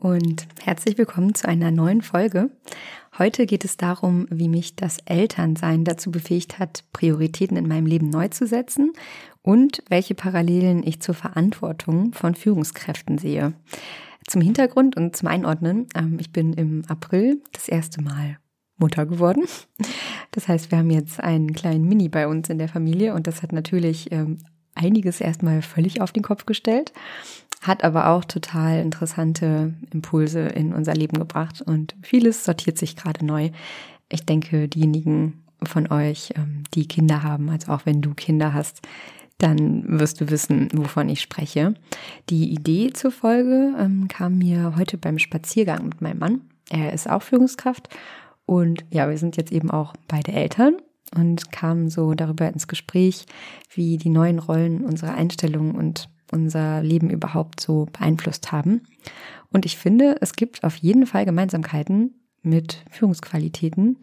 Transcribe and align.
Und 0.00 0.46
herzlich 0.60 0.98
willkommen 0.98 1.34
zu 1.34 1.48
einer 1.48 1.70
neuen 1.70 2.02
Folge. 2.02 2.50
Heute 3.18 3.46
geht 3.46 3.64
es 3.64 3.76
darum, 3.76 4.26
wie 4.30 4.48
mich 4.48 4.76
das 4.76 4.98
Elternsein 5.04 5.84
dazu 5.84 6.10
befähigt 6.10 6.58
hat, 6.58 6.84
Prioritäten 6.92 7.56
in 7.56 7.68
meinem 7.68 7.86
Leben 7.86 8.10
neu 8.10 8.28
zu 8.28 8.46
setzen 8.46 8.92
und 9.42 9.82
welche 9.88 10.14
Parallelen 10.14 10.82
ich 10.84 11.00
zur 11.00 11.14
Verantwortung 11.14 12.12
von 12.12 12.34
Führungskräften 12.34 13.18
sehe. 13.18 13.54
Zum 14.26 14.40
Hintergrund 14.40 14.96
und 14.96 15.16
zum 15.16 15.28
Einordnen, 15.28 15.86
ähm, 15.94 16.18
ich 16.18 16.32
bin 16.32 16.52
im 16.54 16.82
April 16.88 17.42
das 17.52 17.68
erste 17.68 18.02
Mal 18.02 18.38
Mutter 18.76 19.06
geworden. 19.06 19.44
Das 20.32 20.48
heißt, 20.48 20.70
wir 20.70 20.78
haben 20.78 20.90
jetzt 20.90 21.20
einen 21.20 21.52
kleinen 21.52 21.88
Mini 21.88 22.08
bei 22.08 22.26
uns 22.26 22.48
in 22.48 22.58
der 22.58 22.68
Familie 22.68 23.14
und 23.14 23.26
das 23.26 23.42
hat 23.42 23.52
natürlich 23.52 24.10
ähm, 24.10 24.38
einiges 24.74 25.20
erstmal 25.20 25.62
völlig 25.62 26.00
auf 26.00 26.12
den 26.12 26.22
Kopf 26.22 26.46
gestellt 26.46 26.92
hat 27.66 27.82
aber 27.82 28.08
auch 28.08 28.24
total 28.24 28.80
interessante 28.80 29.74
Impulse 29.92 30.40
in 30.40 30.72
unser 30.72 30.94
Leben 30.94 31.18
gebracht 31.18 31.62
und 31.62 31.94
vieles 32.02 32.44
sortiert 32.44 32.78
sich 32.78 32.94
gerade 32.94 33.24
neu. 33.24 33.50
Ich 34.10 34.26
denke, 34.26 34.68
diejenigen 34.68 35.42
von 35.62 35.90
euch, 35.90 36.32
ähm, 36.36 36.64
die 36.74 36.86
Kinder 36.86 37.22
haben, 37.22 37.48
also 37.48 37.72
auch 37.72 37.86
wenn 37.86 38.02
du 38.02 38.14
Kinder 38.14 38.52
hast, 38.52 38.82
dann 39.38 39.98
wirst 39.98 40.20
du 40.20 40.30
wissen, 40.30 40.68
wovon 40.74 41.08
ich 41.08 41.20
spreche. 41.20 41.74
Die 42.30 42.52
Idee 42.52 42.92
zur 42.92 43.10
Folge 43.10 43.74
ähm, 43.78 44.08
kam 44.08 44.38
mir 44.38 44.74
heute 44.76 44.98
beim 44.98 45.18
Spaziergang 45.18 45.84
mit 45.84 46.00
meinem 46.00 46.18
Mann. 46.18 46.40
Er 46.70 46.92
ist 46.92 47.08
auch 47.08 47.22
Führungskraft 47.22 47.88
und 48.46 48.84
ja, 48.90 49.08
wir 49.08 49.18
sind 49.18 49.36
jetzt 49.36 49.52
eben 49.52 49.70
auch 49.70 49.94
beide 50.06 50.32
Eltern 50.32 50.76
und 51.16 51.50
kamen 51.50 51.88
so 51.88 52.14
darüber 52.14 52.48
ins 52.48 52.68
Gespräch, 52.68 53.26
wie 53.72 53.96
die 53.96 54.10
neuen 54.10 54.38
Rollen 54.38 54.84
unsere 54.84 55.14
Einstellungen 55.14 55.74
und 55.74 56.08
unser 56.32 56.82
Leben 56.82 57.10
überhaupt 57.10 57.60
so 57.60 57.86
beeinflusst 57.92 58.52
haben. 58.52 58.82
Und 59.50 59.64
ich 59.64 59.76
finde, 59.76 60.16
es 60.20 60.32
gibt 60.34 60.64
auf 60.64 60.76
jeden 60.76 61.06
Fall 61.06 61.24
Gemeinsamkeiten 61.24 62.14
mit 62.42 62.84
Führungsqualitäten 62.90 63.98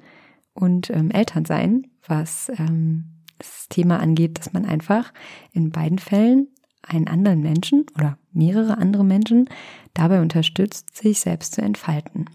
und 0.53 0.89
ähm, 0.89 1.11
Elternsein, 1.11 1.87
was 2.07 2.49
ähm, 2.57 3.05
das 3.37 3.67
Thema 3.69 3.99
angeht, 3.99 4.39
dass 4.39 4.53
man 4.53 4.65
einfach 4.65 5.13
in 5.51 5.71
beiden 5.71 5.99
Fällen 5.99 6.47
einen 6.83 7.07
anderen 7.07 7.41
Menschen 7.41 7.85
oder 7.95 8.17
mehrere 8.31 8.77
andere 8.77 9.03
Menschen 9.03 9.49
dabei 9.93 10.21
unterstützt, 10.21 10.95
sich 10.95 11.19
selbst 11.19 11.55
zu 11.55 11.61
entfalten. 11.61 12.25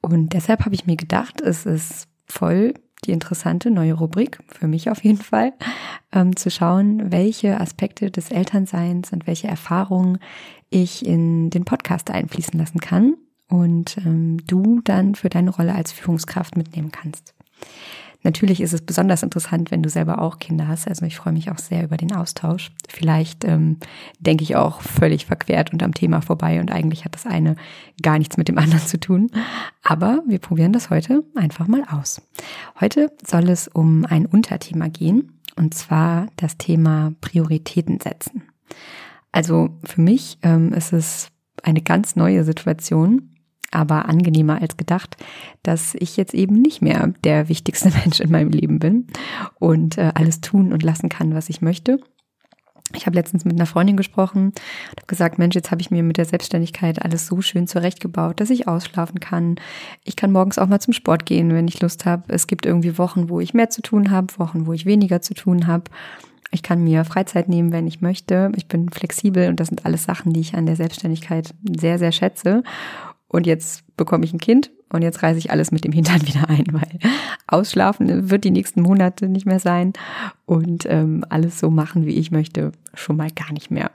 Und 0.00 0.32
deshalb 0.32 0.64
habe 0.64 0.74
ich 0.74 0.86
mir 0.86 0.96
gedacht, 0.96 1.40
es 1.40 1.64
ist 1.64 2.08
voll 2.26 2.74
die 3.04 3.12
interessante 3.12 3.70
neue 3.70 3.94
Rubrik, 3.94 4.38
für 4.46 4.68
mich 4.68 4.90
auf 4.90 5.02
jeden 5.02 5.18
Fall, 5.18 5.52
ähm, 6.12 6.36
zu 6.36 6.50
schauen, 6.50 7.10
welche 7.10 7.60
Aspekte 7.60 8.10
des 8.10 8.30
Elternseins 8.30 9.12
und 9.12 9.26
welche 9.26 9.48
Erfahrungen 9.48 10.18
ich 10.70 11.04
in 11.04 11.50
den 11.50 11.64
Podcast 11.64 12.10
einfließen 12.10 12.58
lassen 12.58 12.80
kann 12.80 13.14
und 13.48 13.98
ähm, 13.98 14.38
du 14.46 14.80
dann 14.82 15.14
für 15.14 15.28
deine 15.28 15.50
Rolle 15.50 15.74
als 15.74 15.92
Führungskraft 15.92 16.56
mitnehmen 16.56 16.92
kannst. 16.92 17.34
Natürlich 18.22 18.60
ist 18.60 18.72
es 18.72 18.82
besonders 18.82 19.22
interessant, 19.22 19.70
wenn 19.70 19.82
du 19.82 19.88
selber 19.88 20.20
auch 20.20 20.38
Kinder 20.38 20.68
hast. 20.68 20.86
Also 20.86 21.04
ich 21.04 21.16
freue 21.16 21.32
mich 21.32 21.50
auch 21.50 21.58
sehr 21.58 21.82
über 21.84 21.96
den 21.96 22.14
Austausch. 22.14 22.70
Vielleicht 22.88 23.44
ähm, 23.44 23.78
denke 24.20 24.44
ich 24.44 24.56
auch 24.56 24.80
völlig 24.80 25.26
verquert 25.26 25.72
und 25.72 25.82
am 25.82 25.94
Thema 25.94 26.20
vorbei 26.20 26.60
und 26.60 26.70
eigentlich 26.70 27.04
hat 27.04 27.14
das 27.14 27.26
eine 27.26 27.56
gar 28.02 28.18
nichts 28.18 28.36
mit 28.36 28.48
dem 28.48 28.58
anderen 28.58 28.86
zu 28.86 28.98
tun. 28.98 29.30
Aber 29.82 30.22
wir 30.26 30.38
probieren 30.38 30.72
das 30.72 30.90
heute 30.90 31.24
einfach 31.34 31.66
mal 31.66 31.84
aus. 31.90 32.22
Heute 32.80 33.12
soll 33.26 33.48
es 33.48 33.68
um 33.68 34.04
ein 34.04 34.26
Unterthema 34.26 34.88
gehen 34.88 35.38
und 35.56 35.74
zwar 35.74 36.28
das 36.36 36.56
Thema 36.58 37.12
Prioritäten 37.20 38.00
setzen. 38.00 38.44
Also 39.32 39.78
für 39.84 40.00
mich 40.00 40.38
ähm, 40.42 40.72
ist 40.72 40.92
es 40.92 41.28
eine 41.62 41.80
ganz 41.80 42.16
neue 42.16 42.44
Situation, 42.44 43.30
aber 43.72 44.08
angenehmer 44.08 44.60
als 44.60 44.76
gedacht, 44.76 45.16
dass 45.62 45.94
ich 45.98 46.16
jetzt 46.16 46.34
eben 46.34 46.60
nicht 46.60 46.82
mehr 46.82 47.12
der 47.24 47.48
wichtigste 47.48 47.90
Mensch 48.04 48.20
in 48.20 48.30
meinem 48.30 48.50
Leben 48.50 48.78
bin 48.78 49.06
und 49.58 49.98
äh, 49.98 50.12
alles 50.14 50.40
tun 50.40 50.72
und 50.72 50.82
lassen 50.82 51.08
kann, 51.08 51.34
was 51.34 51.48
ich 51.48 51.62
möchte. 51.62 51.98
Ich 52.94 53.06
habe 53.06 53.16
letztens 53.16 53.44
mit 53.44 53.54
einer 53.54 53.66
Freundin 53.66 53.96
gesprochen 53.96 54.46
und 54.46 55.00
habe 55.00 55.06
gesagt, 55.06 55.38
Mensch, 55.38 55.54
jetzt 55.54 55.70
habe 55.70 55.80
ich 55.80 55.90
mir 55.90 56.02
mit 56.02 56.18
der 56.18 56.24
Selbstständigkeit 56.24 57.02
alles 57.02 57.26
so 57.26 57.40
schön 57.40 57.66
zurechtgebaut, 57.66 58.40
dass 58.40 58.50
ich 58.50 58.68
ausschlafen 58.68 59.20
kann. 59.20 59.56
Ich 60.04 60.16
kann 60.16 60.32
morgens 60.32 60.58
auch 60.58 60.66
mal 60.66 60.80
zum 60.80 60.92
Sport 60.92 61.24
gehen, 61.24 61.54
wenn 61.54 61.68
ich 61.68 61.80
Lust 61.80 62.04
habe. 62.04 62.24
Es 62.28 62.46
gibt 62.46 62.66
irgendwie 62.66 62.98
Wochen, 62.98 63.28
wo 63.28 63.40
ich 63.40 63.54
mehr 63.54 63.70
zu 63.70 63.82
tun 63.82 64.10
habe, 64.10 64.38
Wochen, 64.38 64.66
wo 64.66 64.72
ich 64.72 64.84
weniger 64.84 65.22
zu 65.22 65.34
tun 65.34 65.66
habe. 65.66 65.84
Ich 66.50 66.62
kann 66.62 66.84
mir 66.84 67.04
Freizeit 67.04 67.48
nehmen, 67.48 67.72
wenn 67.72 67.86
ich 67.86 68.02
möchte. 68.02 68.52
Ich 68.56 68.68
bin 68.68 68.90
flexibel 68.90 69.48
und 69.48 69.58
das 69.58 69.68
sind 69.68 69.86
alles 69.86 70.04
Sachen, 70.04 70.34
die 70.34 70.40
ich 70.40 70.54
an 70.54 70.66
der 70.66 70.76
Selbstständigkeit 70.76 71.54
sehr, 71.64 71.98
sehr 71.98 72.12
schätze 72.12 72.62
und 73.32 73.46
jetzt 73.46 73.82
bekomme 73.96 74.24
ich 74.24 74.32
ein 74.32 74.38
Kind 74.38 74.70
und 74.90 75.02
jetzt 75.02 75.22
reise 75.22 75.38
ich 75.38 75.50
alles 75.50 75.72
mit 75.72 75.84
dem 75.84 75.92
Hintern 75.92 76.22
wieder 76.26 76.48
ein, 76.48 76.66
weil 76.70 76.98
ausschlafen 77.48 78.30
wird 78.30 78.44
die 78.44 78.50
nächsten 78.50 78.82
Monate 78.82 79.28
nicht 79.28 79.46
mehr 79.46 79.58
sein 79.58 79.94
und 80.46 80.86
ähm, 80.88 81.24
alles 81.28 81.58
so 81.58 81.70
machen, 81.70 82.06
wie 82.06 82.14
ich 82.14 82.30
möchte, 82.30 82.72
schon 82.94 83.16
mal 83.16 83.30
gar 83.30 83.52
nicht 83.52 83.70
mehr. 83.70 83.90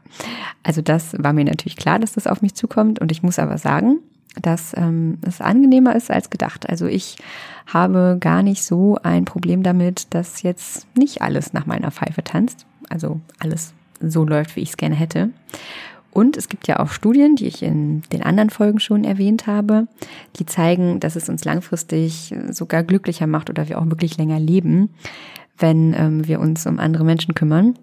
Also 0.64 0.82
das 0.82 1.16
war 1.18 1.34
mir 1.34 1.46
natürlich 1.46 1.78
klar, 1.78 2.00
dass 2.00 2.14
das 2.14 2.28
auf 2.28 2.42
mich 2.42 2.56
zukommt 2.56 3.00
und 3.00 3.12
ich 3.12 3.24
muss 3.24 3.40
aber 3.40 3.58
sagen, 3.58 4.00
dass 4.42 4.76
ähm, 4.76 5.18
es 5.22 5.42
angenehmer 5.42 5.96
ist 5.96 6.12
als 6.12 6.30
gedacht. 6.30 6.70
Also 6.70 6.86
ich 6.86 7.18
habe 7.66 8.18
gar 8.20 8.44
nicht 8.44 8.64
so 8.64 8.98
ein 9.02 9.26
Problem 9.26 9.64
damit, 9.64 10.14
dass 10.14 10.42
jetzt 10.42 10.88
nicht 10.96 11.22
alles 11.22 11.54
nach 11.54 11.66
meiner 11.66 11.92
Pfeife 11.92 12.24
tanzt, 12.24 12.66
also 12.90 13.20
alles 13.40 13.74
so 14.00 14.26
läuft, 14.26 14.56
wie 14.56 14.62
ich 14.62 14.70
es 14.70 14.78
gerne 14.78 14.96
hätte. 14.96 15.30
Und 16.18 16.36
es 16.36 16.50
gibt 16.50 16.68
ja 16.68 16.80
auch 16.80 16.90
Studien, 16.90 17.36
die 17.36 17.46
ich 17.46 17.62
in 17.62 18.02
den 18.12 18.24
anderen 18.24 18.50
Folgen 18.50 18.80
schon 18.80 19.04
erwähnt 19.04 19.46
habe, 19.46 19.88
die 20.38 20.48
zeigen, 20.48 21.00
dass 21.00 21.16
es 21.16 21.30
uns 21.30 21.46
langfristig 21.46 22.34
sogar 22.50 22.82
glücklicher 22.82 23.28
macht 23.28 23.52
oder 23.52 23.70
wir 23.70 23.78
auch 23.78 23.86
wirklich 23.86 24.18
länger 24.18 24.40
leben, 24.40 24.90
wenn 25.60 25.94
ähm, 25.94 26.28
wir 26.28 26.40
uns 26.40 26.66
um 26.66 26.80
andere 26.80 27.04
Menschen 27.04 27.36
kümmern, 27.36 27.78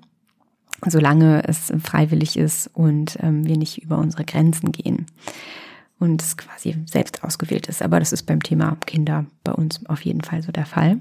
solange 0.85 1.47
es 1.47 1.73
freiwillig 1.81 2.37
ist 2.37 2.69
und 2.75 3.19
ähm, 3.21 3.47
wir 3.47 3.57
nicht 3.57 3.85
über 3.85 3.99
unsere 3.99 4.25
Grenzen 4.25 4.73
gehen 4.73 5.07
und 6.01 6.21
es 6.21 6.37
quasi 6.37 6.75
selbst 6.87 7.23
ausgewählt 7.23 7.69
ist. 7.69 7.83
Aber 7.83 8.01
das 8.01 8.13
ist 8.13 8.25
beim 8.25 8.43
Thema 8.43 8.77
Kinder 8.85 9.27
bei 9.45 9.53
uns 9.53 9.87
auf 9.87 10.01
jeden 10.01 10.23
Fall 10.23 10.43
so 10.43 10.51
der 10.51 10.67
Fall. 10.67 10.99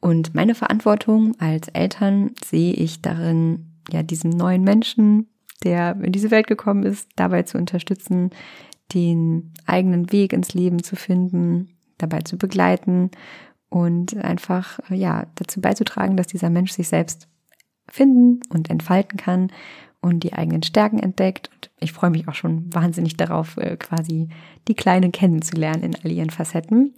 Und 0.00 0.34
meine 0.34 0.54
Verantwortung 0.54 1.38
als 1.38 1.68
Eltern 1.68 2.30
sehe 2.42 2.72
ich 2.72 3.02
darin, 3.02 3.66
ja, 3.92 4.02
diesem 4.02 4.30
neuen 4.30 4.64
Menschen 4.64 5.26
der 5.64 5.96
in 6.02 6.12
diese 6.12 6.30
Welt 6.30 6.46
gekommen 6.46 6.84
ist, 6.84 7.08
dabei 7.16 7.42
zu 7.42 7.58
unterstützen, 7.58 8.30
den 8.94 9.52
eigenen 9.66 10.12
Weg 10.12 10.32
ins 10.32 10.54
Leben 10.54 10.82
zu 10.82 10.96
finden, 10.96 11.68
dabei 11.98 12.20
zu 12.20 12.38
begleiten 12.38 13.10
und 13.68 14.16
einfach 14.16 14.78
ja 14.88 15.26
dazu 15.34 15.60
beizutragen, 15.60 16.16
dass 16.16 16.26
dieser 16.26 16.50
Mensch 16.50 16.72
sich 16.72 16.88
selbst 16.88 17.28
finden 17.90 18.40
und 18.50 18.70
entfalten 18.70 19.18
kann 19.18 19.50
und 20.00 20.20
die 20.20 20.32
eigenen 20.32 20.62
Stärken 20.62 20.98
entdeckt. 20.98 21.50
Und 21.52 21.70
ich 21.80 21.92
freue 21.92 22.10
mich 22.10 22.28
auch 22.28 22.34
schon 22.34 22.72
wahnsinnig 22.72 23.16
darauf, 23.16 23.56
äh, 23.56 23.76
quasi 23.76 24.28
die 24.68 24.74
Kleine 24.74 25.10
kennenzulernen 25.10 25.82
in 25.82 25.96
all 26.02 26.10
ihren 26.10 26.30
Facetten. 26.30 26.94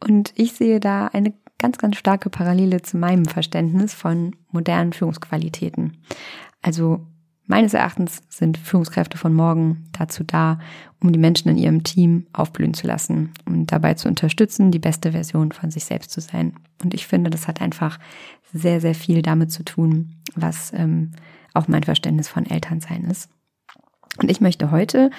Und 0.00 0.32
ich 0.36 0.52
sehe 0.52 0.80
da 0.80 1.06
eine 1.06 1.32
ganz, 1.58 1.78
ganz 1.78 1.96
starke 1.96 2.28
Parallele 2.28 2.82
zu 2.82 2.98
meinem 2.98 3.24
Verständnis 3.24 3.94
von 3.94 4.36
modernen 4.50 4.92
Führungsqualitäten. 4.92 5.96
Also 6.60 7.06
meines 7.52 7.74
Erachtens 7.74 8.22
sind 8.30 8.56
Führungskräfte 8.56 9.18
von 9.18 9.34
morgen 9.34 9.84
dazu 9.92 10.24
da, 10.24 10.58
um 11.02 11.12
die 11.12 11.18
Menschen 11.18 11.50
in 11.50 11.58
ihrem 11.58 11.82
Team 11.82 12.26
aufblühen 12.32 12.72
zu 12.72 12.86
lassen 12.86 13.34
und 13.44 13.70
dabei 13.70 13.92
zu 13.92 14.08
unterstützen, 14.08 14.70
die 14.70 14.78
beste 14.78 15.12
Version 15.12 15.52
von 15.52 15.70
sich 15.70 15.84
selbst 15.84 16.12
zu 16.12 16.22
sein. 16.22 16.54
Und 16.82 16.94
ich 16.94 17.06
finde, 17.06 17.28
das 17.28 17.48
hat 17.48 17.60
einfach 17.60 17.98
sehr, 18.54 18.80
sehr 18.80 18.94
viel 18.94 19.20
damit 19.20 19.52
zu 19.52 19.64
tun, 19.64 20.14
was 20.34 20.72
ähm, 20.72 21.10
auch 21.52 21.68
mein 21.68 21.82
Verständnis 21.82 22.26
von 22.26 22.46
Elternsein 22.46 23.04
ist. 23.04 23.28
Und 24.16 24.30
ich 24.30 24.40
möchte 24.40 24.70
heute 24.70 25.10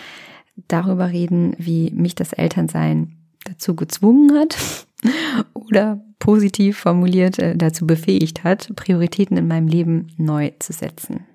darüber 0.68 1.12
reden, 1.12 1.56
wie 1.60 1.92
mich 1.92 2.16
das 2.16 2.34
Elternsein 2.34 3.16
dazu 3.44 3.76
gezwungen 3.76 4.40
hat 4.40 4.88
oder 5.54 6.04
positiv 6.18 6.80
formuliert 6.80 7.38
äh, 7.38 7.56
dazu 7.56 7.86
befähigt 7.86 8.44
hat, 8.44 8.76
Prioritäten 8.76 9.38
in 9.38 9.48
meinem 9.48 9.68
Leben 9.68 10.08
neu 10.18 10.50
zu 10.58 10.74
setzen. 10.74 11.28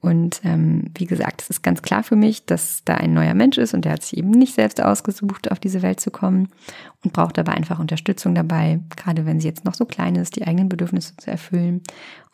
Und 0.00 0.40
ähm, 0.44 0.90
wie 0.96 1.06
gesagt, 1.06 1.42
es 1.42 1.50
ist 1.50 1.62
ganz 1.62 1.82
klar 1.82 2.02
für 2.02 2.16
mich, 2.16 2.44
dass 2.44 2.84
da 2.84 2.94
ein 2.94 3.14
neuer 3.14 3.34
Mensch 3.34 3.58
ist 3.58 3.74
und 3.74 3.84
der 3.84 3.92
hat 3.92 4.02
sich 4.02 4.18
eben 4.18 4.30
nicht 4.30 4.54
selbst 4.54 4.80
ausgesucht, 4.80 5.50
auf 5.50 5.58
diese 5.58 5.82
Welt 5.82 6.00
zu 6.00 6.10
kommen 6.10 6.48
und 7.02 7.12
braucht 7.12 7.38
aber 7.38 7.52
einfach 7.52 7.78
Unterstützung 7.78 8.34
dabei, 8.34 8.80
gerade 8.94 9.26
wenn 9.26 9.40
sie 9.40 9.48
jetzt 9.48 9.64
noch 9.64 9.74
so 9.74 9.84
klein 9.84 10.14
ist, 10.14 10.36
die 10.36 10.46
eigenen 10.46 10.68
Bedürfnisse 10.68 11.16
zu 11.16 11.30
erfüllen 11.30 11.82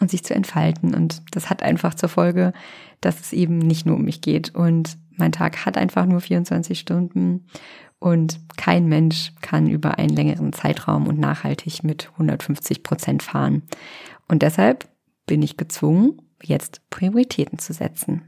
und 0.01 0.11
sich 0.11 0.25
zu 0.25 0.35
entfalten. 0.35 0.95
Und 0.95 1.23
das 1.31 1.51
hat 1.51 1.63
einfach 1.63 1.95
zur 1.95 2.09
Folge, 2.09 2.53
dass 3.01 3.21
es 3.21 3.33
eben 3.33 3.59
nicht 3.59 3.87
nur 3.87 3.97
um 3.97 4.05
mich 4.05 4.21
geht. 4.21 4.55
Und 4.55 4.99
mein 5.17 5.33
Tag 5.33 5.65
hat 5.65 5.79
einfach 5.79 6.05
nur 6.05 6.21
24 6.21 6.79
Stunden 6.79 7.47
und 8.01 8.41
kein 8.57 8.87
Mensch 8.87 9.33
kann 9.41 9.69
über 9.69 9.99
einen 9.99 10.17
längeren 10.17 10.53
Zeitraum 10.53 11.07
und 11.07 11.21
nachhaltig 11.21 11.85
mit 11.85 12.11
150 12.15 12.83
Prozent 12.83 13.23
fahren. 13.23 13.63
Und 14.27 14.43
deshalb 14.43 14.89
bin 15.27 15.41
ich 15.43 15.57
gezwungen, 15.57 16.21
jetzt 16.43 16.81
Prioritäten 16.91 17.59
zu 17.59 17.73
setzen. 17.73 18.23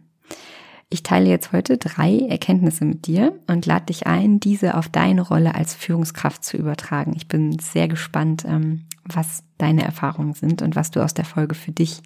Ich 0.90 1.02
teile 1.02 1.28
jetzt 1.28 1.52
heute 1.52 1.76
drei 1.76 2.18
Erkenntnisse 2.28 2.84
mit 2.84 3.06
dir 3.06 3.38
und 3.46 3.66
lade 3.66 3.86
dich 3.86 4.06
ein, 4.06 4.38
diese 4.38 4.76
auf 4.76 4.88
deine 4.88 5.22
Rolle 5.22 5.54
als 5.54 5.74
Führungskraft 5.74 6.44
zu 6.44 6.56
übertragen. 6.56 7.14
Ich 7.16 7.26
bin 7.26 7.58
sehr 7.58 7.88
gespannt, 7.88 8.44
ähm, 8.46 8.84
was 9.04 9.42
deine 9.58 9.84
Erfahrungen 9.84 10.34
sind 10.34 10.62
und 10.62 10.76
was 10.76 10.90
du 10.90 11.02
aus 11.02 11.14
der 11.14 11.24
Folge 11.24 11.54
für 11.54 11.72
dich 11.72 12.00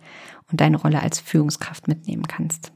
und 0.50 0.60
deine 0.60 0.78
Rolle 0.78 1.02
als 1.02 1.20
Führungskraft 1.20 1.88
mitnehmen 1.88 2.26
kannst. 2.28 2.72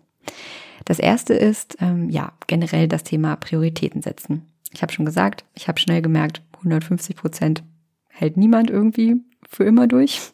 Das 0.85 0.99
erste 0.99 1.35
ist, 1.35 1.77
ähm, 1.81 2.11
ja, 2.11 2.33
generell 2.47 2.89
das 2.89 3.05
Thema 3.05 3.37
Prioritäten 3.37 4.03
setzen. 4.03 4.43
Ich 4.73 4.83
habe 4.83 4.93
schon 4.93 5.07
gesagt, 5.07 5.45
ich 5.55 5.69
habe 5.69 5.81
schnell 5.81 6.03
gemerkt, 6.03 6.43
150 6.59 7.17
Prozent 7.17 7.63
hält 8.09 8.37
niemand 8.37 8.71
irgendwie 8.71 9.17
für 9.49 9.65
immer 9.65 9.87
durch. 9.87 10.33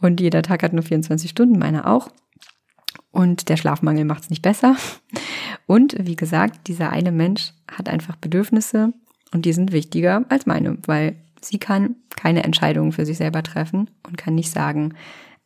Und 0.00 0.20
jeder 0.20 0.42
Tag 0.42 0.62
hat 0.62 0.72
nur 0.72 0.82
24 0.82 1.30
Stunden, 1.30 1.58
meiner 1.58 1.86
auch. 1.86 2.10
Und 3.10 3.48
der 3.48 3.56
Schlafmangel 3.56 4.04
macht 4.04 4.24
es 4.24 4.30
nicht 4.30 4.42
besser. 4.42 4.76
Und 5.66 5.96
wie 5.98 6.16
gesagt, 6.16 6.68
dieser 6.68 6.90
eine 6.90 7.12
Mensch 7.12 7.52
hat 7.70 7.88
einfach 7.88 8.16
Bedürfnisse 8.16 8.92
und 9.32 9.44
die 9.44 9.52
sind 9.52 9.72
wichtiger 9.72 10.24
als 10.28 10.46
meine, 10.46 10.78
weil 10.86 11.16
sie 11.40 11.58
kann 11.58 11.96
keine 12.16 12.44
Entscheidungen 12.44 12.92
für 12.92 13.06
sich 13.06 13.18
selber 13.18 13.42
treffen 13.42 13.90
und 14.06 14.16
kann 14.16 14.34
nicht 14.34 14.50
sagen, 14.50 14.94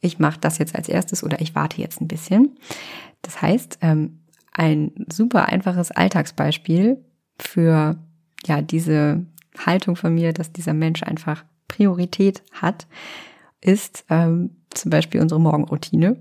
ich 0.00 0.18
mache 0.18 0.40
das 0.40 0.58
jetzt 0.58 0.74
als 0.74 0.88
erstes 0.88 1.22
oder 1.22 1.40
ich 1.40 1.54
warte 1.54 1.80
jetzt 1.80 2.00
ein 2.00 2.08
bisschen. 2.08 2.56
Das 3.22 3.40
heißt, 3.40 3.78
ähm, 3.82 4.20
ein 4.52 4.92
super 5.10 5.48
einfaches 5.48 5.90
Alltagsbeispiel 5.90 7.02
für 7.38 7.96
ja 8.46 8.60
diese 8.60 9.24
Haltung 9.58 9.96
von 9.96 10.14
mir, 10.14 10.32
dass 10.32 10.52
dieser 10.52 10.74
Mensch 10.74 11.02
einfach 11.02 11.44
Priorität 11.68 12.42
hat, 12.52 12.86
ist 13.62 14.04
ähm, 14.10 14.50
zum 14.70 14.90
Beispiel 14.90 15.20
unsere 15.20 15.40
Morgenroutine. 15.40 16.16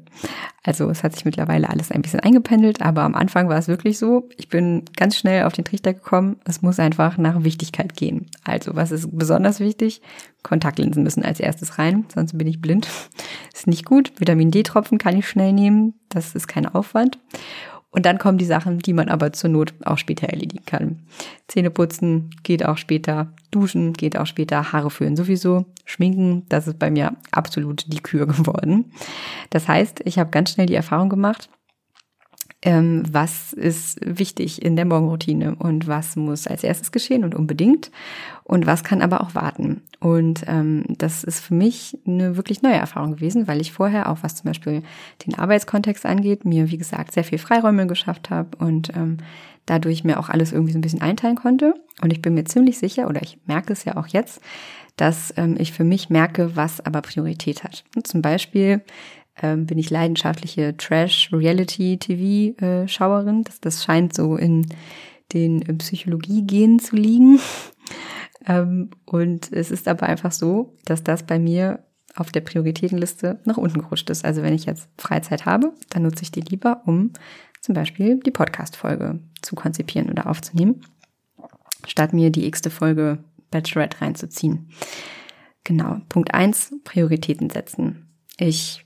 Also 0.64 0.90
es 0.90 1.04
hat 1.04 1.14
sich 1.14 1.26
mittlerweile 1.26 1.70
alles 1.70 1.92
ein 1.92 2.02
bisschen 2.02 2.20
eingependelt, 2.20 2.82
aber 2.82 3.02
am 3.02 3.16
Anfang 3.16 3.50
war 3.50 3.58
es 3.58 3.68
wirklich 3.68 3.98
so, 3.98 4.30
ich 4.38 4.50
bin 4.50 4.84
ganz 4.96 5.18
schnell 5.18 5.46
auf 5.46 5.54
den 5.54 5.66
Trichter 5.66 5.94
gekommen, 5.94 6.38
es 6.46 6.62
muss 6.62 6.80
einfach 6.80 7.18
nach 7.18 7.44
Wichtigkeit 7.44 7.96
gehen. 7.96 8.28
Also 8.44 8.76
was 8.76 8.92
ist 8.92 9.18
besonders 9.18 9.60
wichtig? 9.60 10.02
Kontaktlinsen 10.44 11.04
müssen 11.04 11.24
als 11.24 11.40
erstes 11.40 11.80
rein, 11.80 12.06
sonst 12.14 12.38
bin 12.38 12.48
ich 12.48 12.62
blind. 12.62 12.88
Ist 13.54 13.68
nicht 13.68 13.86
gut. 13.86 14.12
Vitamin 14.18 14.50
D-Tropfen 14.50 14.98
kann 14.98 15.18
ich 15.18 15.28
schnell 15.28 15.54
nehmen, 15.54 15.94
das 16.10 16.34
ist 16.34 16.48
kein 16.48 16.66
Aufwand. 16.66 17.20
Und 17.92 18.06
dann 18.06 18.18
kommen 18.18 18.38
die 18.38 18.46
Sachen, 18.46 18.80
die 18.80 18.94
man 18.94 19.10
aber 19.10 19.34
zur 19.34 19.50
Not 19.50 19.74
auch 19.84 19.98
später 19.98 20.28
erledigen 20.28 20.66
kann. 20.66 21.00
Zähne 21.48 21.70
putzen 21.70 22.30
geht 22.44 22.66
auch 22.66 22.78
später, 22.78 23.34
duschen 23.52 23.92
geht 23.94 24.18
auch 24.18 24.26
später, 24.26 24.72
Haare 24.72 24.90
föhnen 24.90 25.18
sowieso, 25.18 25.66
schminken, 25.84 26.46
das 26.48 26.68
ist 26.68 26.80
bei 26.80 26.90
mir 26.90 27.18
absolut 27.32 27.92
die 27.92 28.00
Kür 28.00 28.26
geworden. 28.28 28.92
Das 29.50 29.68
heißt, 29.68 30.02
ich 30.06 30.18
habe 30.20 30.32
ganz 30.32 30.52
schnell 30.52 30.68
die 30.68 30.76
Erfahrung 30.76 31.10
gemacht, 31.10 31.50
ähm, 32.64 33.04
was 33.12 33.54
ist 33.54 34.00
wichtig 34.06 34.62
in 34.62 34.76
der 34.76 34.86
Morgenroutine 34.86 35.56
und 35.56 35.88
was 35.88 36.16
muss 36.16 36.46
als 36.46 36.64
erstes 36.64 36.92
geschehen 36.92 37.24
und 37.24 37.34
unbedingt 37.34 37.92
und 38.44 38.68
was 38.68 38.84
kann 38.84 39.02
aber 39.02 39.22
auch 39.22 39.34
warten. 39.34 39.82
Und 40.00 40.44
ähm, 40.48 40.84
das 40.88 41.24
ist 41.24 41.40
für 41.40 41.56
mich 41.56 41.98
eine 42.06 42.38
wirklich 42.38 42.62
neue 42.62 42.76
Erfahrung 42.76 43.16
gewesen, 43.16 43.48
weil 43.48 43.62
ich 43.62 43.72
vorher 43.72 44.10
auch, 44.10 44.20
was 44.22 44.36
zum 44.36 44.46
Beispiel 44.46 44.84
den 45.26 45.38
Arbeitskontext 45.38 46.06
angeht, 46.06 46.46
mir, 46.46 46.70
wie 46.70 46.78
gesagt, 46.78 47.14
sehr 47.14 47.24
viel 47.24 47.40
Freiräume 47.40 47.88
geschafft 47.88 48.30
habe 48.30 48.58
und 48.58 48.96
ähm, 48.96 49.18
dadurch 49.66 50.04
mir 50.04 50.20
auch 50.20 50.30
alles 50.30 50.52
irgendwie 50.52 50.74
so 50.74 50.80
ein 50.80 50.82
bisschen 50.82 51.02
einteilen 51.02 51.36
konnte. 51.36 51.74
Und 52.02 52.12
ich 52.12 52.22
bin 52.22 52.34
mir 52.34 52.46
ziemlich 52.46 52.78
sicher, 52.78 53.08
oder 53.08 53.22
ich 53.22 53.38
merke 53.46 53.74
es 53.74 53.86
ja 53.86 53.96
auch 53.96 54.08
jetzt, 54.08 54.42
dass 54.98 55.34
ähm, 55.38 55.56
ich 55.58 55.72
für 55.72 55.84
mich 55.84 56.10
merke, 56.10 56.56
was 56.56 56.84
aber 56.86 57.02
Priorität 57.02 57.64
hat. 57.64 57.84
Und 57.96 58.08
zum 58.08 58.22
Beispiel 58.22 58.82
ähm, 59.42 59.66
bin 59.66 59.78
ich 59.78 59.90
leidenschaftliche 59.90 60.78
Trash-Reality-TV-Schauerin. 60.78 63.44
Das, 63.44 63.60
das 63.60 63.84
scheint 63.84 64.14
so 64.14 64.36
in 64.36 64.68
den 65.34 65.78
Psychologie-Genen 65.78 66.80
zu 66.80 66.96
liegen. 66.96 67.40
ähm, 68.46 68.92
und 69.06 69.52
es 69.52 69.72
ist 69.72 69.88
aber 69.88 70.08
einfach 70.08 70.32
so, 70.32 70.78
dass 70.86 71.04
das 71.04 71.24
bei 71.24 71.40
mir 71.40 71.84
auf 72.16 72.32
der 72.32 72.42
Prioritätenliste 72.42 73.40
nach 73.46 73.58
unten 73.58 73.80
gerutscht 73.80 74.10
ist. 74.10 74.26
Also 74.26 74.42
wenn 74.42 74.54
ich 74.54 74.66
jetzt 74.66 74.90
Freizeit 74.98 75.46
habe, 75.46 75.74
dann 75.90 76.04
nutze 76.04 76.24
ich 76.24 76.32
die 76.32 76.42
lieber, 76.42 76.82
um 76.86 77.12
zum 77.62 77.76
Beispiel 77.76 78.20
die 78.20 78.32
Podcast-Folge 78.32 79.20
zu 79.42 79.56
konzipieren 79.56 80.10
oder 80.10 80.28
aufzunehmen, 80.28 80.82
statt 81.86 82.14
mir 82.14 82.32
die 82.32 82.48
x-te 82.48 82.70
Folge 82.70 83.24
Bachelorette 83.50 84.02
reinzuziehen. 84.02 84.70
Genau. 85.64 85.98
Punkt 86.10 86.34
eins: 86.34 86.74
Prioritäten 86.84 87.50
setzen. 87.50 88.10
Ich 88.38 88.86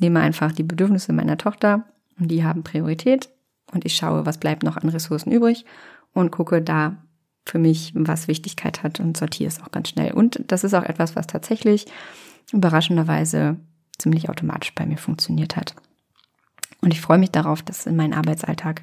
nehme 0.00 0.20
einfach 0.20 0.52
die 0.52 0.62
Bedürfnisse 0.62 1.12
meiner 1.12 1.38
Tochter 1.38 1.84
und 2.18 2.30
die 2.30 2.44
haben 2.44 2.62
Priorität 2.62 3.28
und 3.72 3.84
ich 3.84 3.94
schaue, 3.96 4.26
was 4.26 4.38
bleibt 4.38 4.62
noch 4.62 4.76
an 4.76 4.88
Ressourcen 4.88 5.32
übrig 5.32 5.64
und 6.12 6.30
gucke 6.30 6.62
da 6.62 6.96
für 7.44 7.58
mich, 7.58 7.92
was 7.94 8.28
Wichtigkeit 8.28 8.82
hat 8.82 9.00
und 9.00 9.16
sortiere 9.16 9.48
es 9.48 9.60
auch 9.60 9.70
ganz 9.70 9.88
schnell. 9.88 10.12
Und 10.12 10.40
das 10.46 10.64
ist 10.64 10.74
auch 10.74 10.82
etwas, 10.82 11.16
was 11.16 11.26
tatsächlich 11.26 11.86
überraschenderweise 12.52 13.56
ziemlich 13.98 14.28
automatisch 14.28 14.74
bei 14.74 14.86
mir 14.86 14.98
funktioniert 14.98 15.56
hat. 15.56 15.74
Und 16.80 16.92
ich 16.92 17.00
freue 17.00 17.18
mich 17.18 17.30
darauf, 17.30 17.62
das 17.62 17.86
in 17.86 17.96
meinen 17.96 18.14
Arbeitsalltag 18.14 18.82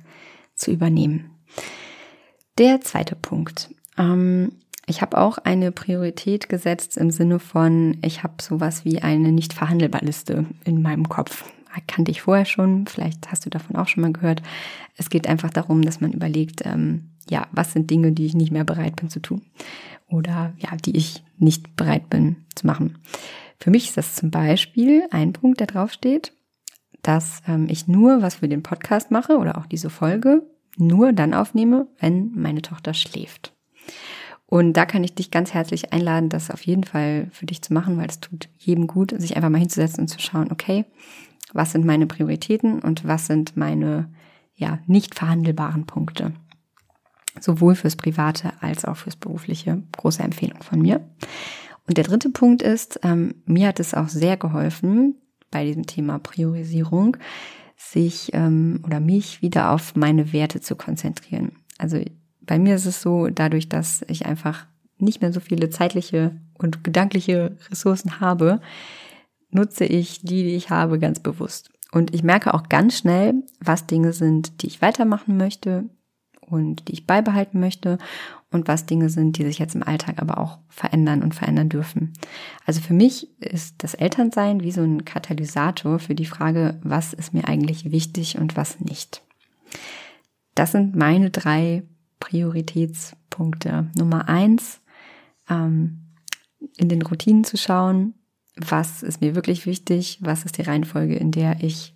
zu 0.56 0.72
übernehmen. 0.72 1.32
Der 2.58 2.82
zweite 2.82 3.16
Punkt. 3.16 3.74
Ähm, 3.98 4.54
ich 4.88 5.02
habe 5.02 5.18
auch 5.18 5.38
eine 5.38 5.72
Priorität 5.72 6.48
gesetzt 6.48 6.98
im 6.98 7.12
Sinne 7.12 7.40
von, 7.40 7.98
ich 8.02 8.24
habe 8.24 8.42
sowas 8.42 8.86
wie 8.86 9.02
eine 9.02 9.34
nicht 9.34 9.54
verhandelbar 9.54 10.02
Liste 10.02 10.46
in 10.64 10.82
meinem 10.82 11.10
Kopf. 11.10 11.44
Kannte 11.86 12.10
ich 12.10 12.24
vorher 12.24 12.46
schon, 12.46 12.88
vielleicht 12.88 13.30
hast 13.30 13.46
du 13.46 13.52
davon 13.52 13.76
auch 13.76 13.88
schon 13.88 14.02
mal 14.02 14.12
gehört. 14.12 14.42
Es 14.96 15.12
geht 15.12 15.28
einfach 15.28 15.52
darum, 15.52 15.84
dass 15.84 16.02
man 16.02 16.12
überlegt, 16.12 16.66
ähm, 16.66 17.12
ja, 17.30 17.46
was 17.52 17.74
sind 17.74 17.92
Dinge, 17.92 18.14
die 18.14 18.26
ich 18.26 18.34
nicht 18.34 18.52
mehr 18.52 18.64
bereit 18.64 18.96
bin 18.96 19.10
zu 19.10 19.20
tun 19.20 19.44
oder 20.08 20.54
ja, 20.58 20.76
die 20.78 20.98
ich 20.98 21.24
nicht 21.38 21.76
bereit 21.76 22.10
bin 22.10 22.38
zu 22.56 22.66
machen. 22.66 22.98
Für 23.60 23.70
mich 23.70 23.90
ist 23.90 23.98
das 23.98 24.16
zum 24.16 24.32
Beispiel 24.32 25.04
ein 25.12 25.34
Punkt, 25.34 25.60
der 25.60 25.68
draufsteht, 25.68 26.34
dass 27.04 27.42
ähm, 27.48 27.68
ich 27.70 27.88
nur 27.88 28.22
was 28.22 28.36
für 28.36 28.48
den 28.48 28.64
Podcast 28.64 29.12
mache 29.12 29.38
oder 29.38 29.58
auch 29.58 29.66
diese 29.66 29.90
Folge 29.90 30.44
nur 30.78 31.14
dann 31.14 31.34
aufnehme, 31.34 31.88
wenn 32.00 32.32
meine 32.34 32.62
Tochter 32.62 32.94
schläft. 32.94 33.57
Und 34.50 34.74
da 34.74 34.86
kann 34.86 35.04
ich 35.04 35.14
dich 35.14 35.30
ganz 35.30 35.54
herzlich 35.54 35.92
einladen, 35.92 36.30
das 36.30 36.50
auf 36.50 36.66
jeden 36.66 36.86
Fall 36.86 37.28
für 37.32 37.46
dich 37.46 37.62
zu 37.62 37.74
machen, 37.74 37.98
weil 37.98 38.08
es 38.08 38.22
tut 38.22 38.48
jedem 38.58 38.88
gut, 38.88 39.14
sich 39.18 39.36
einfach 39.36 39.50
mal 39.50 39.60
hinzusetzen 39.60 40.02
und 40.02 40.08
zu 40.08 40.20
schauen, 40.20 40.52
okay, 40.52 40.86
was 41.54 41.74
sind 41.74 41.86
meine 41.86 42.08
Prioritäten 42.08 42.80
und 42.80 43.06
was 43.06 43.28
sind 43.28 43.58
meine 43.58 44.10
ja 44.56 44.80
nicht 44.88 45.16
verhandelbaren 45.16 45.86
Punkte. 45.86 46.34
Sowohl 47.40 47.76
fürs 47.76 47.98
Private 47.98 48.54
als 48.62 48.86
auch 48.86 48.98
fürs 48.98 49.18
Berufliche. 49.18 49.84
Große 49.98 50.24
Empfehlung 50.24 50.64
von 50.64 50.82
mir. 50.82 51.08
Und 51.86 51.98
der 51.98 52.06
dritte 52.06 52.30
Punkt 52.30 52.62
ist, 52.62 53.00
ähm, 53.04 53.36
mir 53.46 53.68
hat 53.68 53.80
es 53.80 53.94
auch 53.94 54.10
sehr 54.10 54.38
geholfen 54.38 55.16
bei 55.52 55.66
diesem 55.66 55.86
Thema 55.86 56.20
Priorisierung, 56.20 57.18
sich 57.76 58.32
ähm, 58.34 58.82
oder 58.86 59.00
mich 59.00 59.42
wieder 59.42 59.72
auf 59.72 59.96
meine 59.96 60.34
Werte 60.34 60.62
zu 60.62 60.76
konzentrieren. 60.76 61.52
Also 61.78 62.04
bei 62.48 62.58
mir 62.58 62.76
ist 62.76 62.86
es 62.86 63.02
so, 63.02 63.28
dadurch, 63.28 63.70
dass 63.70 64.04
ich 64.08 64.26
einfach 64.26 64.66
nicht 64.98 65.22
mehr 65.22 65.32
so 65.32 65.40
viele 65.40 65.70
zeitliche 65.70 66.36
und 66.58 66.84
gedankliche 66.84 67.56
Ressourcen 67.70 68.20
habe, 68.20 68.62
nutze 69.52 69.86
ich 69.86 70.22
die, 70.22 70.44
die 70.44 70.56
ich 70.56 70.70
habe, 70.70 71.00
ganz 71.00 71.20
bewusst. 71.20 71.70
Und 71.92 72.14
ich 72.14 72.24
merke 72.24 72.54
auch 72.54 72.68
ganz 72.70 72.98
schnell, 72.98 73.34
was 73.60 73.86
Dinge 73.86 74.14
sind, 74.14 74.62
die 74.62 74.68
ich 74.68 74.82
weitermachen 74.82 75.38
möchte 75.38 75.86
und 76.42 76.88
die 76.88 76.94
ich 76.94 77.08
beibehalten 77.08 77.60
möchte 77.60 77.98
und 78.52 78.68
was 78.68 78.86
Dinge 78.86 79.10
sind, 79.10 79.38
die 79.38 79.44
sich 79.44 79.60
jetzt 79.60 79.76
im 79.76 79.84
Alltag 79.84 80.16
aber 80.22 80.38
auch 80.38 80.60
verändern 80.70 81.22
und 81.22 81.36
verändern 81.36 81.70
dürfen. 81.70 82.14
Also 82.66 82.82
für 82.82 82.94
mich 82.94 83.30
ist 83.42 83.76
das 83.84 83.94
Elternsein 83.94 84.62
wie 84.62 84.72
so 84.72 84.82
ein 84.82 85.06
Katalysator 85.06 86.00
für 86.00 86.16
die 86.16 86.26
Frage, 86.26 86.80
was 86.82 87.14
ist 87.14 87.34
mir 87.34 87.48
eigentlich 87.48 87.92
wichtig 87.92 88.38
und 88.38 88.56
was 88.56 88.80
nicht. 88.80 89.22
Das 90.56 90.72
sind 90.72 90.96
meine 90.96 91.30
drei 91.30 91.84
Prioritätspunkte. 92.20 93.90
Nummer 93.98 94.28
eins, 94.30 94.82
ähm, 95.50 96.08
in 96.78 96.90
den 96.90 97.02
Routinen 97.02 97.44
zu 97.44 97.58
schauen, 97.58 98.14
was 98.56 99.04
ist 99.04 99.22
mir 99.22 99.36
wirklich 99.36 99.66
wichtig, 99.66 100.20
was 100.22 100.44
ist 100.44 100.58
die 100.58 100.64
Reihenfolge, 100.64 101.16
in 101.16 101.32
der 101.32 101.64
ich 101.64 101.96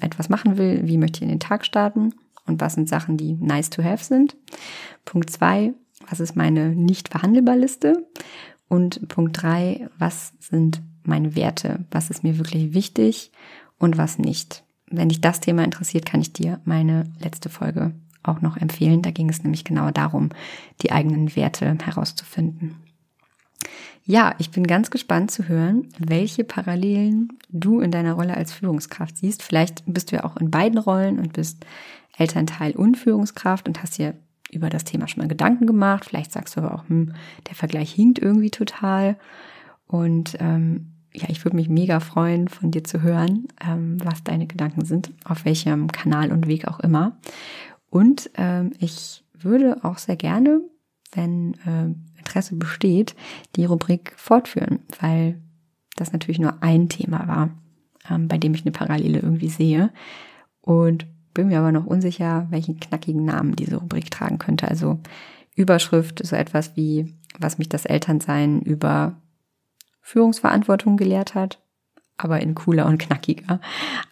etwas 0.00 0.28
machen 0.28 0.58
will, 0.58 0.82
wie 0.84 0.98
möchte 0.98 1.18
ich 1.18 1.22
in 1.22 1.28
den 1.28 1.40
Tag 1.40 1.64
starten 1.64 2.14
und 2.46 2.60
was 2.60 2.74
sind 2.74 2.88
Sachen, 2.88 3.16
die 3.16 3.32
nice 3.32 3.70
to 3.70 3.82
have 3.82 4.04
sind. 4.04 4.36
Punkt 5.04 5.30
zwei, 5.30 5.72
was 6.08 6.20
ist 6.20 6.36
meine 6.36 6.74
nicht 6.74 7.08
verhandelbar 7.08 7.56
Liste? 7.56 8.06
Und 8.68 9.08
Punkt 9.08 9.42
drei, 9.42 9.88
was 9.98 10.34
sind 10.40 10.82
meine 11.02 11.36
Werte? 11.36 11.86
Was 11.90 12.10
ist 12.10 12.22
mir 12.22 12.38
wirklich 12.38 12.74
wichtig 12.74 13.30
und 13.78 13.96
was 13.96 14.18
nicht? 14.18 14.64
Wenn 14.90 15.08
dich 15.08 15.20
das 15.20 15.40
Thema 15.40 15.64
interessiert, 15.64 16.06
kann 16.06 16.20
ich 16.20 16.32
dir 16.32 16.60
meine 16.64 17.04
letzte 17.20 17.48
Folge 17.48 17.94
auch 18.24 18.40
noch 18.40 18.56
empfehlen. 18.56 19.02
Da 19.02 19.10
ging 19.10 19.28
es 19.28 19.42
nämlich 19.42 19.64
genau 19.64 19.90
darum, 19.90 20.30
die 20.82 20.92
eigenen 20.92 21.34
Werte 21.36 21.76
herauszufinden. 21.84 22.76
Ja, 24.06 24.34
ich 24.38 24.50
bin 24.50 24.66
ganz 24.66 24.90
gespannt 24.90 25.30
zu 25.30 25.48
hören, 25.48 25.88
welche 25.98 26.44
Parallelen 26.44 27.38
du 27.48 27.80
in 27.80 27.90
deiner 27.90 28.12
Rolle 28.12 28.36
als 28.36 28.52
Führungskraft 28.52 29.16
siehst. 29.16 29.42
Vielleicht 29.42 29.82
bist 29.86 30.12
du 30.12 30.16
ja 30.16 30.24
auch 30.24 30.36
in 30.36 30.50
beiden 30.50 30.78
Rollen 30.78 31.18
und 31.18 31.32
bist 31.32 31.64
Elternteil 32.18 32.72
und 32.72 32.96
Führungskraft 32.96 33.66
und 33.66 33.82
hast 33.82 33.96
dir 33.96 34.14
über 34.50 34.68
das 34.68 34.84
Thema 34.84 35.08
schon 35.08 35.22
mal 35.22 35.28
Gedanken 35.28 35.66
gemacht. 35.66 36.04
Vielleicht 36.04 36.32
sagst 36.32 36.56
du 36.56 36.60
aber 36.60 36.74
auch, 36.74 36.88
hm, 36.88 37.14
der 37.48 37.54
Vergleich 37.54 37.92
hinkt 37.92 38.18
irgendwie 38.18 38.50
total. 38.50 39.16
Und 39.86 40.36
ähm, 40.38 40.92
ja, 41.14 41.28
ich 41.28 41.44
würde 41.44 41.56
mich 41.56 41.68
mega 41.68 42.00
freuen, 42.00 42.48
von 42.48 42.70
dir 42.70 42.84
zu 42.84 43.00
hören, 43.00 43.48
ähm, 43.66 43.96
was 44.04 44.22
deine 44.22 44.46
Gedanken 44.46 44.84
sind, 44.84 45.12
auf 45.24 45.44
welchem 45.44 45.88
Kanal 45.88 46.30
und 46.30 46.46
Weg 46.46 46.68
auch 46.68 46.80
immer. 46.80 47.16
Und 47.94 48.28
ähm, 48.34 48.72
ich 48.80 49.22
würde 49.32 49.84
auch 49.84 49.98
sehr 49.98 50.16
gerne, 50.16 50.60
wenn 51.12 51.54
äh, 51.64 52.18
Interesse 52.18 52.56
besteht, 52.56 53.14
die 53.54 53.66
Rubrik 53.66 54.14
fortführen, 54.16 54.80
weil 55.00 55.40
das 55.94 56.12
natürlich 56.12 56.40
nur 56.40 56.60
ein 56.60 56.88
Thema 56.88 57.28
war, 57.28 57.50
ähm, 58.10 58.26
bei 58.26 58.36
dem 58.36 58.52
ich 58.52 58.62
eine 58.62 58.72
Parallele 58.72 59.20
irgendwie 59.20 59.48
sehe. 59.48 59.92
Und 60.60 61.06
bin 61.34 61.46
mir 61.46 61.60
aber 61.60 61.70
noch 61.70 61.86
unsicher, 61.86 62.48
welchen 62.50 62.80
knackigen 62.80 63.24
Namen 63.24 63.54
diese 63.54 63.76
Rubrik 63.76 64.10
tragen 64.10 64.38
könnte. 64.38 64.66
Also 64.66 64.98
Überschrift, 65.54 66.20
so 66.26 66.34
etwas 66.34 66.76
wie, 66.76 67.14
was 67.38 67.58
mich 67.58 67.68
das 67.68 67.84
Elternsein 67.84 68.60
über 68.60 69.14
Führungsverantwortung 70.00 70.96
gelehrt 70.96 71.36
hat, 71.36 71.62
aber 72.16 72.40
in 72.40 72.56
cooler 72.56 72.86
und 72.86 72.98
knackiger. 72.98 73.60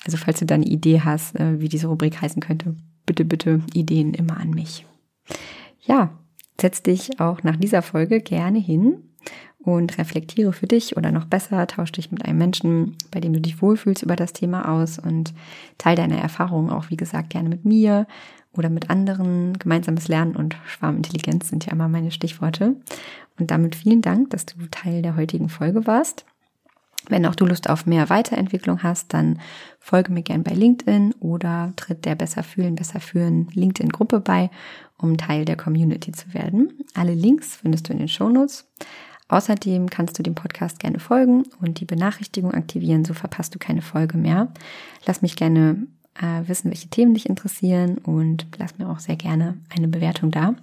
Also 0.04 0.18
falls 0.18 0.38
du 0.38 0.46
da 0.46 0.54
eine 0.54 0.66
Idee 0.66 1.00
hast, 1.00 1.34
äh, 1.34 1.58
wie 1.58 1.68
diese 1.68 1.88
Rubrik 1.88 2.22
heißen 2.22 2.40
könnte, 2.40 2.76
bitte, 3.12 3.24
bitte 3.24 3.60
Ideen 3.74 4.14
immer 4.14 4.38
an 4.38 4.50
mich. 4.50 4.86
Ja, 5.80 6.10
setz 6.60 6.82
dich 6.82 7.20
auch 7.20 7.42
nach 7.42 7.56
dieser 7.56 7.82
Folge 7.82 8.20
gerne 8.20 8.58
hin 8.58 9.02
und 9.58 9.98
reflektiere 9.98 10.52
für 10.52 10.66
dich 10.66 10.96
oder 10.96 11.12
noch 11.12 11.26
besser, 11.26 11.66
tausch 11.66 11.92
dich 11.92 12.10
mit 12.10 12.24
einem 12.24 12.38
Menschen, 12.38 12.96
bei 13.10 13.20
dem 13.20 13.32
du 13.32 13.40
dich 13.40 13.62
wohlfühlst 13.62 14.02
über 14.02 14.16
das 14.16 14.32
Thema 14.32 14.68
aus 14.68 14.98
und 14.98 15.32
teile 15.78 15.96
deine 15.96 16.20
Erfahrungen 16.20 16.70
auch, 16.70 16.90
wie 16.90 16.96
gesagt, 16.96 17.30
gerne 17.30 17.48
mit 17.48 17.64
mir 17.64 18.06
oder 18.52 18.68
mit 18.68 18.90
anderen. 18.90 19.58
Gemeinsames 19.58 20.08
Lernen 20.08 20.36
und 20.36 20.56
Schwarmintelligenz 20.66 21.48
sind 21.48 21.66
ja 21.66 21.72
immer 21.72 21.88
meine 21.88 22.10
Stichworte. 22.10 22.76
Und 23.38 23.50
damit 23.50 23.74
vielen 23.76 24.02
Dank, 24.02 24.30
dass 24.30 24.46
du 24.46 24.56
Teil 24.70 25.02
der 25.02 25.16
heutigen 25.16 25.48
Folge 25.48 25.86
warst. 25.86 26.26
Wenn 27.08 27.26
auch 27.26 27.34
du 27.34 27.46
Lust 27.46 27.68
auf 27.68 27.86
mehr 27.86 28.10
Weiterentwicklung 28.10 28.82
hast, 28.82 29.12
dann 29.12 29.40
folge 29.78 30.12
mir 30.12 30.22
gern 30.22 30.44
bei 30.44 30.52
LinkedIn 30.54 31.14
oder 31.20 31.72
tritt 31.76 32.04
der 32.04 32.14
Besser 32.14 32.42
fühlen, 32.42 32.76
besser 32.76 33.00
führen 33.00 33.48
LinkedIn-Gruppe 33.52 34.20
bei, 34.20 34.50
um 34.98 35.16
Teil 35.16 35.44
der 35.44 35.56
Community 35.56 36.12
zu 36.12 36.32
werden. 36.32 36.72
Alle 36.94 37.14
Links 37.14 37.56
findest 37.56 37.88
du 37.88 37.92
in 37.92 37.98
den 37.98 38.08
Shownotes. 38.08 38.68
Außerdem 39.28 39.88
kannst 39.88 40.18
du 40.18 40.22
dem 40.22 40.34
Podcast 40.34 40.78
gerne 40.78 41.00
folgen 41.00 41.44
und 41.60 41.80
die 41.80 41.86
Benachrichtigung 41.86 42.52
aktivieren, 42.52 43.04
so 43.04 43.14
verpasst 43.14 43.54
du 43.54 43.58
keine 43.58 43.82
Folge 43.82 44.18
mehr. 44.18 44.52
Lass 45.06 45.22
mich 45.22 45.36
gerne 45.36 45.86
äh, 46.20 46.46
wissen, 46.46 46.70
welche 46.70 46.88
Themen 46.88 47.14
dich 47.14 47.28
interessieren 47.28 47.98
und 47.98 48.46
lass 48.58 48.78
mir 48.78 48.90
auch 48.90 48.98
sehr 48.98 49.16
gerne 49.16 49.58
eine 49.74 49.88
Bewertung 49.88 50.30
da. 50.30 50.54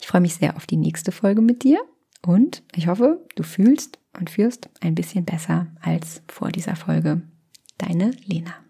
Ich 0.00 0.06
freue 0.06 0.20
mich 0.20 0.34
sehr 0.34 0.56
auf 0.56 0.66
die 0.66 0.76
nächste 0.76 1.12
Folge 1.12 1.42
mit 1.42 1.64
dir 1.64 1.80
und 2.24 2.62
ich 2.74 2.88
hoffe, 2.88 3.24
du 3.34 3.42
fühlst 3.42 3.98
und 4.18 4.30
führst 4.30 4.68
ein 4.80 4.94
bisschen 4.94 5.24
besser 5.24 5.66
als 5.80 6.22
vor 6.28 6.50
dieser 6.50 6.76
Folge. 6.76 7.22
Deine 7.78 8.12
Lena. 8.24 8.63